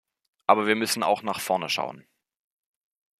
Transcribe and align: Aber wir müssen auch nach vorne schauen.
Aber 0.47 0.65
wir 0.65 0.73
müssen 0.75 1.03
auch 1.03 1.21
nach 1.21 1.39
vorne 1.39 1.69
schauen. 1.69 2.07